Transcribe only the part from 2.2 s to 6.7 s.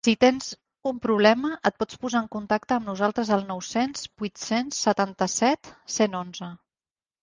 en contacte amb nosaltres al nou-cents vuit-cents setanta-set cent onze.